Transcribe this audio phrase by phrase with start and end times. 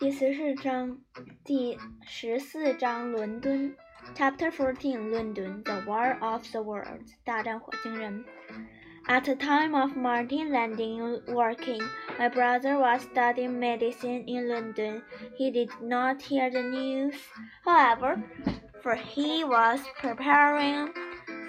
[0.00, 0.96] 第十四章，
[1.44, 3.76] 第十四章，伦敦
[4.16, 8.24] ，Chapter Fourteen, London, The War of the Worlds，大战火星人。
[9.06, 11.82] At the time of Martian landing working,
[12.18, 15.02] my brother was studying medicine in London.
[15.36, 17.16] He did not hear the news,
[17.66, 18.22] however,
[18.82, 20.94] for he was preparing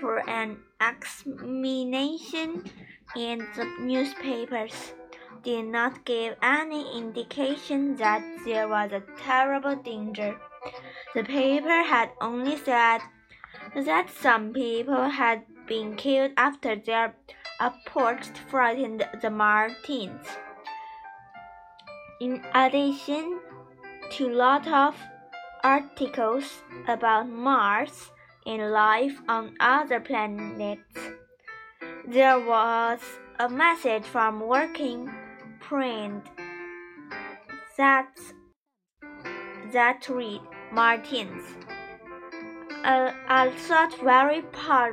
[0.02, 2.66] for an examination
[3.16, 4.94] in the newspapers
[5.44, 10.40] did not give any indication that there was a terrible danger.
[11.16, 13.00] The paper had only said
[13.76, 17.16] that some people had been killed after their
[17.60, 20.28] approach frightened the Martians.
[22.20, 23.40] In addition
[24.12, 24.96] to a lot of
[25.64, 28.12] articles about Mars
[28.46, 31.00] and life on other planets,
[32.06, 33.00] there was
[33.40, 35.10] a message from working
[35.72, 36.26] print
[37.78, 38.12] that
[39.72, 40.42] that read
[40.74, 41.46] Martians.
[42.84, 44.92] A thought very pow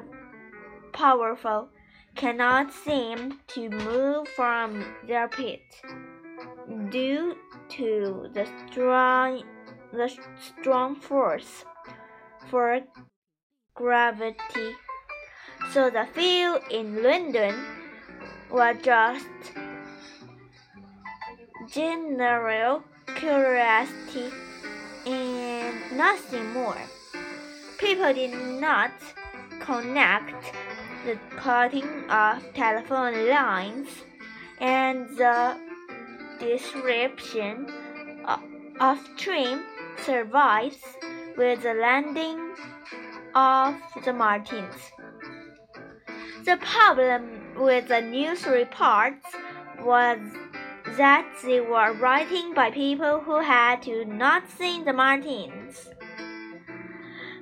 [0.93, 1.69] powerful
[2.15, 5.67] cannot seem to move from their pit
[6.91, 7.35] due
[7.71, 9.43] to the strong
[9.93, 10.09] the
[10.49, 11.65] strong force
[12.51, 12.81] for
[13.75, 14.69] gravity.
[15.73, 17.57] So the field in London
[18.49, 19.27] was just
[21.71, 22.83] general
[23.17, 24.31] curiosity
[25.07, 26.77] and nothing more.
[27.79, 28.93] People did not
[29.61, 30.53] connect
[31.05, 33.89] the cutting of telephone lines
[34.61, 35.57] and the
[36.41, 37.67] disruption
[38.81, 39.61] of train
[40.05, 40.83] service
[41.37, 42.55] with the landing
[43.35, 43.75] of
[44.05, 44.75] the Martians.
[46.45, 49.27] The problem with the news reports
[49.81, 50.19] was
[50.99, 55.89] that they were writing by people who had not seen the Martians.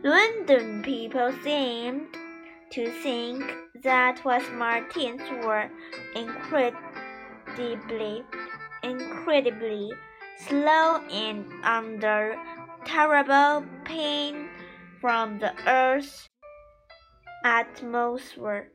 [0.02, 2.06] London people seemed
[2.70, 3.42] to think
[3.82, 5.70] that West Martians were
[6.14, 8.22] incredibly,
[8.82, 9.90] incredibly
[10.46, 12.36] slow and under
[12.84, 14.50] terrible pain
[15.00, 16.28] from the Earth's
[17.42, 18.70] atmosphere.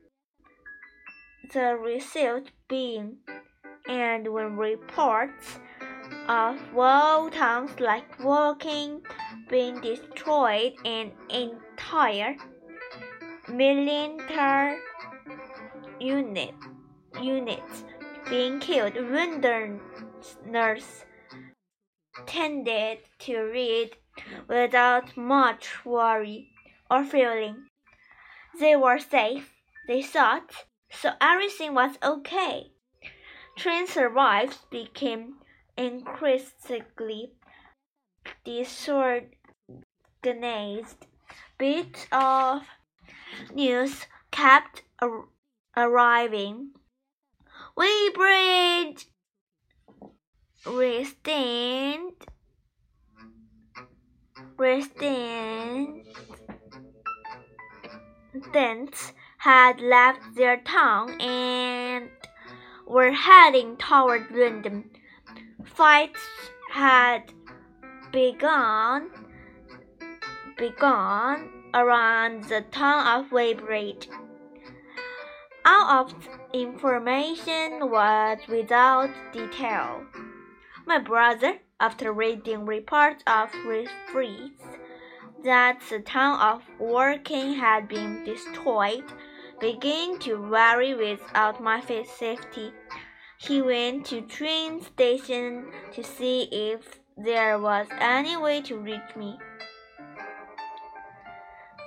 [1.52, 3.18] The result being
[3.86, 5.58] and when reports
[6.28, 9.02] of whole towns like Woking
[9.48, 12.36] being destroyed and entire
[13.48, 14.78] military
[16.00, 16.54] unit,
[17.20, 17.84] units
[18.28, 19.80] being killed, Londoners
[22.26, 23.90] tended to read
[24.48, 26.48] without much worry
[26.90, 27.66] or feeling.
[28.58, 29.50] They were safe,
[29.88, 32.71] they thought, so everything was okay.
[33.56, 35.36] Train survives became
[35.76, 37.32] increasingly
[38.44, 39.36] disorganized.
[41.58, 42.66] Bits of
[43.54, 45.28] news kept ar
[45.76, 46.72] arriving.
[47.76, 49.06] Weybridge
[50.66, 52.12] restrained
[54.56, 56.06] restrained
[59.38, 62.10] had left their town and
[62.86, 64.90] were heading toward London.
[65.64, 66.20] Fights
[66.70, 67.32] had
[68.10, 69.10] begun
[70.56, 74.08] begun around the town of Weybridge.
[75.64, 80.04] All of the information was without detail.
[80.86, 84.50] My brother, after reading reports of referees
[85.44, 89.04] that the town of Woking had been destroyed,
[89.62, 92.72] began to worry without my safety.
[93.38, 99.38] He went to train station to see if there was any way to reach me.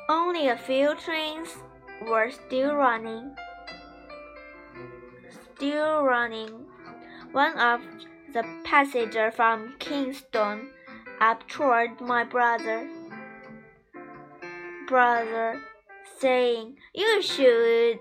[0.07, 1.49] Only a few trains
[2.07, 3.35] were still running.
[5.55, 6.65] Still running.
[7.33, 7.81] One of
[8.31, 10.69] the passengers from Kingston
[11.19, 12.87] up toward my brother.
[14.87, 15.61] Brother,
[16.19, 17.99] saying, You should,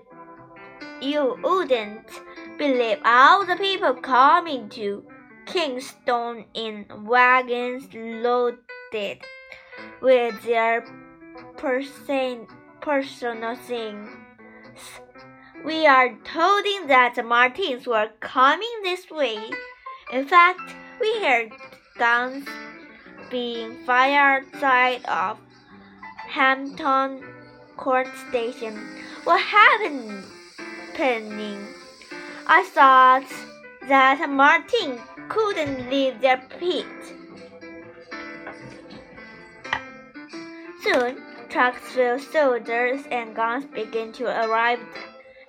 [1.01, 2.09] you wouldn't
[2.57, 5.05] believe all the people coming to
[5.45, 9.19] Kingston in wagons loaded
[10.01, 10.85] with their
[11.57, 12.47] person,
[12.81, 14.09] personal things.
[15.63, 19.39] We are told that the Martians were coming this way.
[20.13, 20.61] In fact,
[21.01, 21.51] we heard
[21.97, 22.47] guns
[23.31, 25.39] being fired outside of
[26.29, 27.34] Hampton
[27.77, 28.79] court station.
[29.23, 30.23] What happening?
[32.47, 33.25] I thought
[33.89, 36.85] that Martian couldn't leave their pit.
[40.83, 44.79] Soon, trucks filled soldiers and guns began to arrive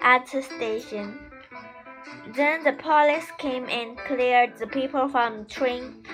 [0.00, 1.18] at the station.
[2.34, 6.04] Then the police came and cleared the people from train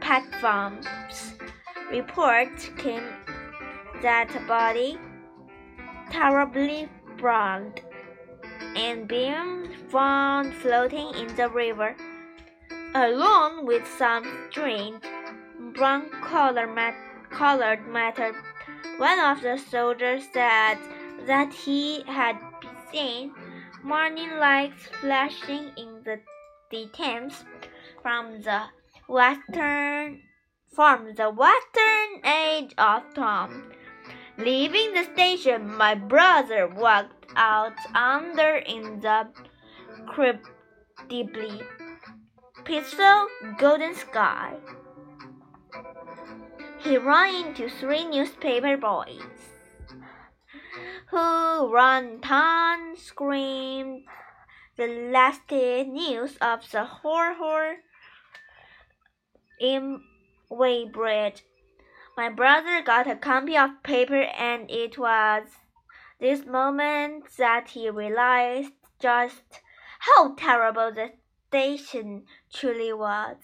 [0.00, 0.86] platforms.
[1.90, 3.04] Reports came
[4.02, 4.98] that a body
[6.10, 7.80] terribly burned,
[8.76, 11.96] and being found floating in the river,
[12.94, 15.02] along with some strange
[15.74, 16.94] brown-colored mat
[17.30, 18.34] colored matter.
[18.98, 20.78] One of the soldiers said
[21.26, 22.36] that he had
[22.90, 23.32] seen
[23.82, 26.20] morning lights flashing in the,
[26.92, 27.44] Thames
[28.02, 28.62] from the
[29.08, 30.22] western
[30.72, 33.72] from the western edge of town.
[34.42, 39.28] Leaving the station, my brother walked out under in the
[39.98, 41.60] incredibly
[42.64, 43.26] peaceful
[43.58, 44.54] golden sky.
[46.78, 49.50] He ran into three newspaper boys
[51.10, 54.04] who ran town screamed
[54.78, 57.76] the latest news of the horror
[59.60, 60.00] in
[60.48, 61.42] Weybridge.
[62.20, 65.44] My brother got a copy of paper and it was
[66.20, 69.62] this moment that he realized just
[70.00, 71.12] how terrible the
[71.48, 73.36] station truly was.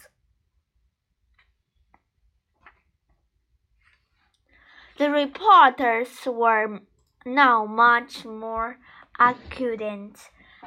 [4.99, 6.81] The reporters were
[7.25, 8.77] now much more
[9.19, 10.19] accurate.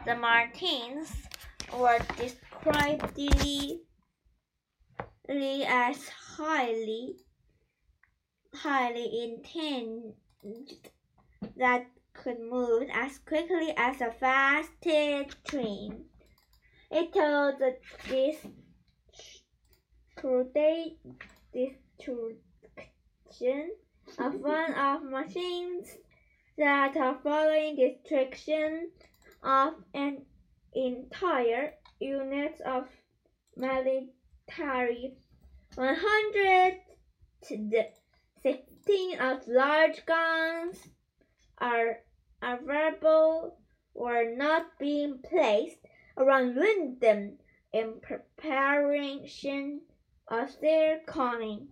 [0.08, 1.14] The Martians
[1.72, 3.20] were described
[5.64, 7.16] as highly
[8.54, 10.16] highly intense
[11.56, 16.06] that could move as quickly as a fast train.
[16.92, 17.78] It told the
[21.62, 22.38] destruction
[24.18, 25.98] of one of machines
[26.58, 28.90] that are following destruction
[29.44, 30.26] of an
[30.74, 32.88] entire unit of
[33.56, 35.16] military
[35.76, 36.80] 100
[39.10, 40.88] Shooting of large guns
[41.58, 42.04] are
[42.44, 43.58] available
[43.96, 45.80] or not being placed
[46.16, 47.40] around London
[47.74, 49.82] in preparation
[50.28, 51.70] of their coming.